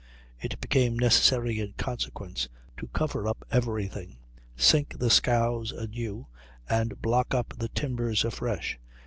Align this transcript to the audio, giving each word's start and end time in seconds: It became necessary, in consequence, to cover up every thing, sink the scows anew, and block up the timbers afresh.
It 0.39 0.59
became 0.59 0.97
necessary, 0.97 1.59
in 1.59 1.73
consequence, 1.73 2.49
to 2.77 2.87
cover 2.87 3.27
up 3.27 3.45
every 3.51 3.85
thing, 3.85 4.17
sink 4.57 4.97
the 4.97 5.11
scows 5.11 5.71
anew, 5.71 6.25
and 6.67 6.99
block 7.03 7.35
up 7.35 7.53
the 7.55 7.69
timbers 7.69 8.25
afresh. 8.25 8.79